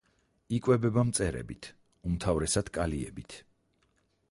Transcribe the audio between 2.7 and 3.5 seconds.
კალიებით.